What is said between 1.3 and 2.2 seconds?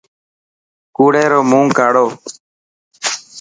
رو مون ڪاڙو.